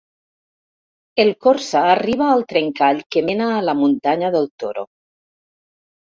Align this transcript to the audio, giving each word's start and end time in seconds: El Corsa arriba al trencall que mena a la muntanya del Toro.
El 1.23 1.29
Corsa 1.45 1.83
arriba 1.89 2.31
al 2.37 2.41
trencall 2.55 3.03
que 3.17 3.25
mena 3.29 3.51
a 3.59 3.61
la 3.67 3.77
muntanya 3.83 4.33
del 4.39 4.51
Toro. 4.65 4.89